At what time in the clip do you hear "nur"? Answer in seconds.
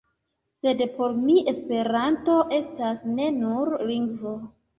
3.43-3.75